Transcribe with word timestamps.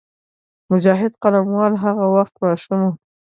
مجاهد 0.71 1.11
قلموال 1.23 1.73
هغه 1.83 2.05
وخت 2.15 2.33
ماشوم 2.43 2.79
وو. 2.85 2.93